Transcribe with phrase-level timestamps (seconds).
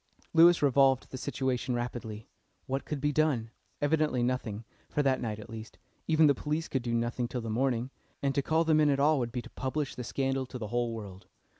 [0.33, 2.27] Lewis revolved the situation rapidly.
[2.65, 3.51] What could be done?
[3.79, 5.77] Evidently nothing for that night at least.
[6.07, 8.99] Even the police could do nothing till the morning, and to call them in at
[8.99, 11.27] all would be to publish the scandal to the whole world.